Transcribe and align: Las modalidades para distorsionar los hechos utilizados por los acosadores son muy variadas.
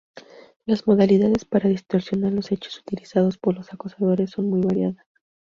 Las 0.65 0.87
modalidades 0.87 1.45
para 1.45 1.69
distorsionar 1.69 2.33
los 2.33 2.51
hechos 2.51 2.79
utilizados 2.79 3.37
por 3.37 3.53
los 3.53 3.71
acosadores 3.71 4.31
son 4.31 4.49
muy 4.49 4.61
variadas. 4.61 5.05